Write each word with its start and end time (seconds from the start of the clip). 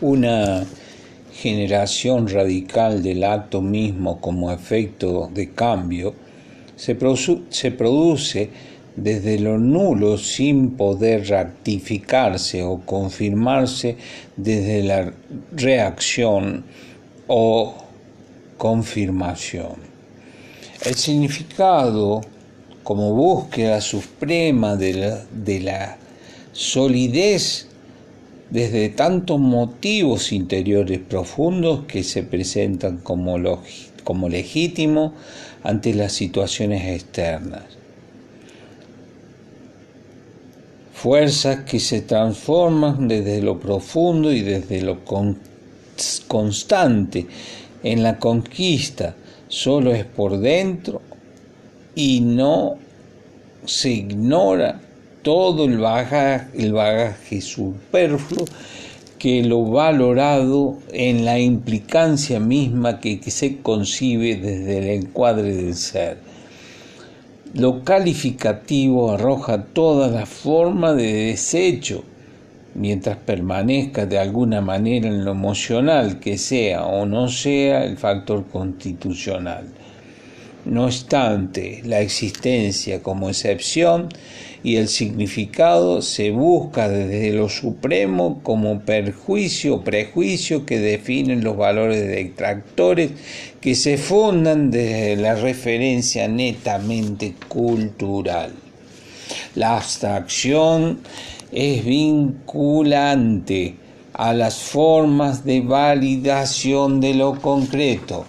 una 0.00 0.64
generación 1.32 2.28
radical 2.28 3.02
del 3.02 3.24
acto 3.24 3.60
mismo 3.60 4.20
como 4.20 4.50
efecto 4.50 5.30
de 5.32 5.50
cambio 5.50 6.14
se, 6.76 6.94
produce 6.96 8.50
desde 8.96 9.38
lo 9.38 9.58
nulo 9.58 10.18
sin 10.18 10.70
poder 10.70 11.28
ratificarse 11.28 12.62
o 12.62 12.80
confirmarse 12.80 13.96
desde 14.36 14.82
la 14.82 15.12
reacción 15.52 16.64
o 17.26 17.74
confirmación. 18.56 19.88
El 20.84 20.94
significado 20.94 22.20
como 22.82 23.12
búsqueda 23.12 23.80
suprema 23.80 24.76
de 24.76 25.60
la 25.62 25.96
solidez 26.52 27.67
desde 28.50 28.88
tantos 28.88 29.38
motivos 29.38 30.32
interiores 30.32 31.00
profundos 31.00 31.84
que 31.86 32.02
se 32.02 32.22
presentan 32.22 32.98
como, 32.98 33.36
como 34.04 34.28
legítimo 34.28 35.12
ante 35.62 35.92
las 35.94 36.12
situaciones 36.12 36.84
externas. 36.86 37.64
Fuerzas 40.94 41.60
que 41.64 41.78
se 41.78 42.00
transforman 42.00 43.06
desde 43.06 43.40
lo 43.40 43.60
profundo 43.60 44.32
y 44.32 44.40
desde 44.40 44.82
lo 44.82 44.98
constante 46.26 47.26
en 47.84 48.02
la 48.02 48.18
conquista, 48.18 49.14
solo 49.46 49.94
es 49.94 50.04
por 50.04 50.38
dentro 50.38 51.00
y 51.94 52.20
no 52.20 52.78
se 53.64 53.90
ignora 53.90 54.80
todo 55.28 55.66
el 55.66 55.76
bagaje, 55.76 57.42
superfluo 57.42 58.46
que 59.18 59.42
lo 59.42 59.62
valorado 59.62 60.78
en 60.90 61.26
la 61.26 61.38
implicancia 61.38 62.40
misma 62.40 62.98
que 62.98 63.20
se 63.30 63.58
concibe 63.58 64.36
desde 64.36 64.78
el 64.78 65.04
encuadre 65.04 65.54
del 65.54 65.74
ser. 65.74 66.16
Lo 67.52 67.84
calificativo 67.84 69.12
arroja 69.12 69.64
toda 69.64 70.08
la 70.08 70.24
forma 70.24 70.94
de 70.94 71.12
desecho, 71.26 72.04
mientras 72.74 73.18
permanezca 73.18 74.06
de 74.06 74.18
alguna 74.18 74.62
manera 74.62 75.08
en 75.08 75.26
lo 75.26 75.32
emocional, 75.32 76.20
que 76.20 76.38
sea 76.38 76.86
o 76.86 77.04
no 77.04 77.28
sea 77.28 77.84
el 77.84 77.98
factor 77.98 78.46
constitucional. 78.46 79.66
No 80.68 80.84
obstante, 80.84 81.80
la 81.86 82.02
existencia 82.02 83.02
como 83.02 83.30
excepción 83.30 84.10
y 84.62 84.76
el 84.76 84.88
significado 84.88 86.02
se 86.02 86.30
busca 86.30 86.90
desde 86.90 87.32
lo 87.32 87.48
supremo 87.48 88.42
como 88.42 88.80
perjuicio 88.80 89.76
o 89.76 89.82
prejuicio 89.82 90.66
que 90.66 90.78
definen 90.78 91.42
los 91.42 91.56
valores 91.56 92.06
detractores 92.06 93.12
que 93.62 93.74
se 93.74 93.96
fundan 93.96 94.70
desde 94.70 95.16
la 95.16 95.36
referencia 95.36 96.28
netamente 96.28 97.34
cultural. 97.48 98.52
La 99.54 99.78
abstracción 99.78 100.98
es 101.50 101.82
vinculante 101.82 103.74
a 104.12 104.34
las 104.34 104.58
formas 104.58 105.46
de 105.46 105.62
validación 105.62 107.00
de 107.00 107.14
lo 107.14 107.40
concreto 107.40 108.26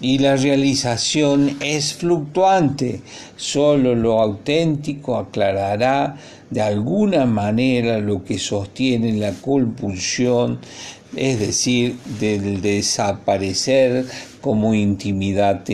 y 0.00 0.18
la 0.18 0.36
realización 0.36 1.56
es 1.60 1.94
fluctuante. 1.94 3.00
Solo 3.36 3.94
lo 3.94 4.20
auténtico 4.20 5.16
aclarará 5.16 6.16
de 6.50 6.60
alguna 6.60 7.26
manera 7.26 7.98
lo 7.98 8.24
que 8.24 8.38
sostiene 8.38 9.12
la 9.12 9.32
compulsión, 9.32 10.58
es 11.16 11.38
decir, 11.38 11.96
del 12.20 12.60
desaparecer 12.60 14.06
como 14.40 14.74
intimidad 14.74 15.64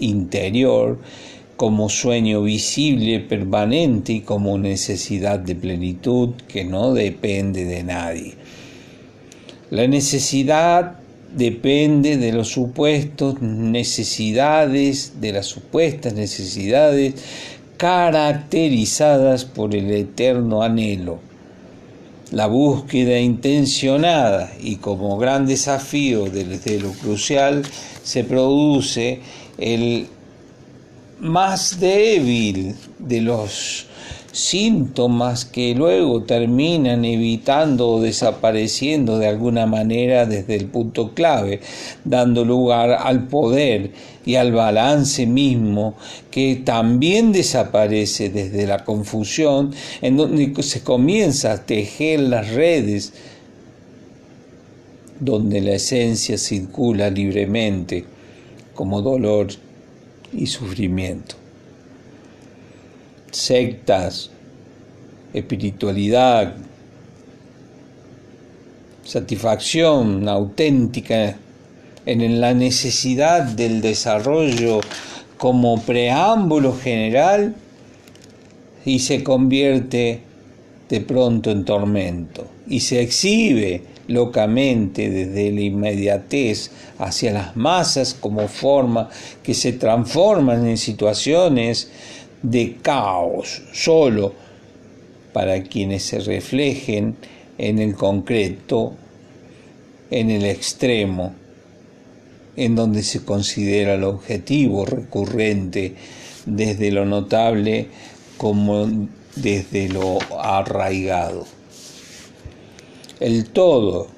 interior, 0.00 0.98
como 1.56 1.88
sueño 1.88 2.42
visible 2.42 3.20
permanente 3.20 4.12
y 4.12 4.20
como 4.20 4.58
necesidad 4.58 5.40
de 5.40 5.56
plenitud 5.56 6.30
que 6.46 6.64
no 6.64 6.94
depende 6.94 7.64
de 7.64 7.82
nadie. 7.82 8.34
La 9.70 9.86
necesidad 9.86 10.98
depende 11.34 12.16
de 12.16 12.32
los 12.32 12.48
supuestos 12.48 13.40
necesidades, 13.40 15.20
de 15.20 15.32
las 15.32 15.46
supuestas 15.46 16.14
necesidades 16.14 17.14
caracterizadas 17.76 19.44
por 19.44 19.74
el 19.74 19.90
eterno 19.90 20.62
anhelo. 20.62 21.20
La 22.30 22.46
búsqueda 22.46 23.18
intencionada 23.18 24.52
y 24.60 24.76
como 24.76 25.16
gran 25.16 25.46
desafío 25.46 26.24
desde 26.26 26.78
lo 26.78 26.92
crucial 26.92 27.62
se 28.02 28.24
produce 28.24 29.20
el 29.56 30.08
más 31.20 31.80
débil 31.80 32.74
de 32.98 33.20
los 33.22 33.86
síntomas 34.32 35.44
que 35.44 35.74
luego 35.74 36.22
terminan 36.22 37.04
evitando 37.04 37.88
o 37.88 38.00
desapareciendo 38.00 39.18
de 39.18 39.26
alguna 39.26 39.66
manera 39.66 40.26
desde 40.26 40.56
el 40.56 40.66
punto 40.66 41.14
clave, 41.14 41.60
dando 42.04 42.44
lugar 42.44 42.90
al 42.90 43.26
poder 43.28 43.92
y 44.26 44.36
al 44.36 44.52
balance 44.52 45.26
mismo 45.26 45.94
que 46.30 46.56
también 46.56 47.32
desaparece 47.32 48.30
desde 48.30 48.66
la 48.66 48.84
confusión, 48.84 49.72
en 50.02 50.16
donde 50.16 50.62
se 50.62 50.82
comienza 50.82 51.52
a 51.52 51.64
tejer 51.64 52.20
las 52.20 52.50
redes 52.50 53.12
donde 55.20 55.60
la 55.60 55.72
esencia 55.72 56.38
circula 56.38 57.10
libremente 57.10 58.04
como 58.74 59.02
dolor 59.02 59.48
y 60.32 60.46
sufrimiento 60.46 61.47
sectas, 63.38 64.30
espiritualidad, 65.32 66.54
satisfacción 69.04 70.28
auténtica 70.28 71.36
en 72.04 72.40
la 72.40 72.54
necesidad 72.54 73.42
del 73.42 73.80
desarrollo 73.80 74.80
como 75.36 75.80
preámbulo 75.82 76.76
general 76.76 77.54
y 78.84 78.98
se 78.98 79.22
convierte 79.22 80.20
de 80.88 81.00
pronto 81.00 81.50
en 81.50 81.64
tormento 81.64 82.46
y 82.66 82.80
se 82.80 83.00
exhibe 83.00 83.82
locamente 84.08 85.10
desde 85.10 85.52
la 85.52 85.60
inmediatez 85.60 86.70
hacia 86.98 87.32
las 87.32 87.56
masas 87.56 88.14
como 88.14 88.48
forma 88.48 89.10
que 89.42 89.54
se 89.54 89.72
transforman 89.72 90.66
en 90.66 90.78
situaciones 90.78 91.90
de 92.42 92.76
caos 92.82 93.62
solo 93.72 94.34
para 95.32 95.62
quienes 95.62 96.04
se 96.04 96.20
reflejen 96.20 97.16
en 97.58 97.78
el 97.78 97.94
concreto, 97.94 98.94
en 100.10 100.30
el 100.30 100.44
extremo, 100.44 101.34
en 102.56 102.74
donde 102.74 103.02
se 103.02 103.24
considera 103.24 103.94
el 103.94 104.04
objetivo 104.04 104.84
recurrente 104.84 105.94
desde 106.46 106.90
lo 106.90 107.04
notable 107.04 107.88
como 108.36 108.88
desde 109.36 109.88
lo 109.88 110.18
arraigado. 110.40 111.46
El 113.20 113.46
todo, 113.46 114.08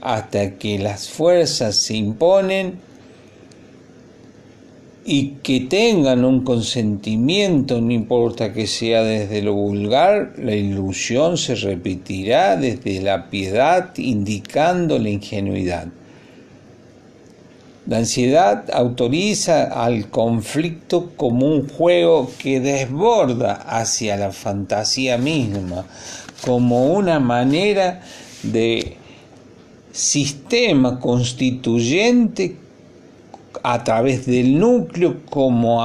hasta 0.00 0.58
que 0.58 0.78
las 0.78 1.08
fuerzas 1.08 1.76
se 1.76 1.94
imponen, 1.94 2.80
y 5.10 5.38
que 5.42 5.60
tengan 5.60 6.22
un 6.22 6.44
consentimiento, 6.44 7.80
no 7.80 7.92
importa 7.92 8.52
que 8.52 8.66
sea 8.66 9.02
desde 9.02 9.40
lo 9.40 9.54
vulgar, 9.54 10.34
la 10.36 10.54
ilusión 10.54 11.38
se 11.38 11.54
repetirá 11.54 12.58
desde 12.58 13.00
la 13.00 13.30
piedad 13.30 13.96
indicando 13.96 14.98
la 14.98 15.08
ingenuidad. 15.08 15.86
La 17.86 17.96
ansiedad 17.96 18.66
autoriza 18.70 19.82
al 19.82 20.10
conflicto 20.10 21.12
como 21.16 21.46
un 21.46 21.66
juego 21.70 22.30
que 22.38 22.60
desborda 22.60 23.54
hacia 23.54 24.14
la 24.18 24.30
fantasía 24.30 25.16
misma, 25.16 25.86
como 26.44 26.92
una 26.92 27.18
manera 27.18 28.02
de 28.42 28.98
sistema 29.90 31.00
constituyente 31.00 32.67
a 33.62 33.84
través 33.84 34.26
del 34.26 34.58
núcleo 34.58 35.20
como 35.28 35.82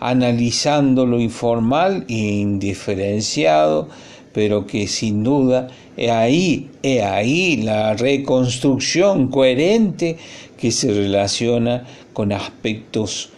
analizando 0.00 1.06
lo 1.06 1.20
informal 1.20 2.04
e 2.08 2.14
indiferenciado, 2.14 3.88
pero 4.32 4.66
que 4.66 4.86
sin 4.86 5.22
duda 5.22 5.68
es 5.96 6.10
ahí, 6.10 6.70
es 6.82 7.02
ahí 7.02 7.56
la 7.62 7.94
reconstrucción 7.94 9.28
coherente 9.28 10.18
que 10.58 10.70
se 10.70 10.92
relaciona 10.92 11.84
con 12.12 12.32
aspectos 12.32 13.30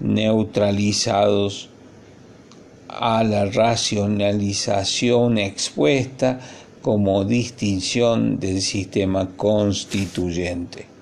neutralizados 0.00 1.70
a 2.88 3.24
la 3.24 3.46
racionalización 3.46 5.38
expuesta 5.38 6.40
como 6.82 7.24
distinción 7.24 8.38
del 8.38 8.60
sistema 8.60 9.30
constituyente. 9.36 10.93